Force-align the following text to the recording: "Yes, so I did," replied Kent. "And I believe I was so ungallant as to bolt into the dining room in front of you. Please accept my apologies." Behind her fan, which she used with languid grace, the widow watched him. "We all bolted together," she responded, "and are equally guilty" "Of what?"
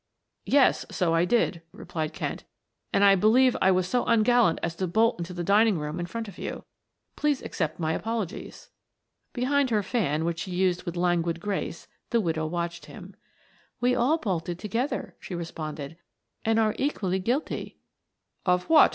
"Yes, 0.47 0.83
so 0.89 1.13
I 1.13 1.25
did," 1.25 1.61
replied 1.71 2.11
Kent. 2.11 2.43
"And 2.91 3.03
I 3.03 3.13
believe 3.13 3.55
I 3.61 3.69
was 3.69 3.87
so 3.87 4.03
ungallant 4.05 4.57
as 4.63 4.75
to 4.77 4.87
bolt 4.87 5.19
into 5.19 5.31
the 5.31 5.43
dining 5.43 5.77
room 5.77 5.99
in 5.99 6.07
front 6.07 6.27
of 6.27 6.39
you. 6.39 6.65
Please 7.15 7.43
accept 7.43 7.79
my 7.79 7.93
apologies." 7.93 8.71
Behind 9.31 9.69
her 9.69 9.83
fan, 9.83 10.25
which 10.25 10.39
she 10.39 10.49
used 10.55 10.85
with 10.85 10.97
languid 10.97 11.39
grace, 11.39 11.87
the 12.09 12.19
widow 12.19 12.47
watched 12.47 12.87
him. 12.87 13.15
"We 13.79 13.93
all 13.93 14.17
bolted 14.17 14.57
together," 14.57 15.15
she 15.19 15.35
responded, 15.35 15.97
"and 16.43 16.57
are 16.57 16.73
equally 16.79 17.19
guilty" 17.19 17.77
"Of 18.47 18.67
what?" 18.71 18.89